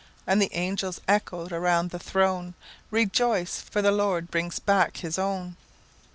And 0.25 0.41
the 0.41 0.49
angels 0.53 0.99
echoed 1.07 1.53
around 1.53 1.91
the 1.91 1.99
throne,"Rejoice, 1.99 3.61
for 3.61 3.83
the 3.83 3.91
Lord 3.91 4.31
brings 4.31 4.57
back 4.57 4.97
his 4.97 5.19
own!" 5.19 5.57